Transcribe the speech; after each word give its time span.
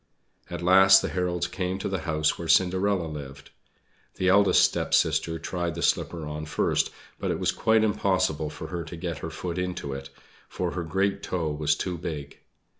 At 0.49 0.63
last 0.63 1.03
the 1.03 1.09
heralds 1.09 1.45
came 1.45 1.77
to 1.77 1.87
the 1.87 1.99
house 2.09 2.35
where 2.35 2.47
Cinderella 2.47 3.05
lived. 3.05 3.51
The 4.15 4.29
eldest 4.29 4.63
stepsister 4.65 5.37
tried 5.37 5.75
the 5.75 5.83
slipper 5.83 6.25
on 6.25 6.47
first, 6.47 6.89
but 7.19 7.29
it 7.29 7.37
was 7.37 7.51
quite 7.51 7.83
impossible 7.83 8.49
for 8.49 8.69
her 8.69 8.83
to 8.83 8.95
get 8.95 9.19
her 9.19 9.29
foot 9.29 9.59
into 9.59 9.93
it, 9.93 10.09
for 10.49 10.71
her 10.71 10.81
great 10.83 11.21
toe 11.21 11.51
was 11.51 11.75
too 11.75 11.99
big. 11.99 12.39